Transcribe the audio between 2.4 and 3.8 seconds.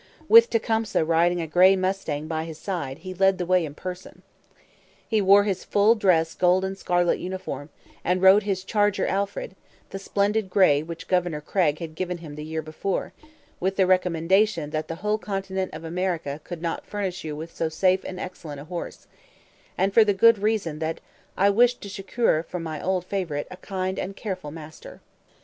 his side, he led the way in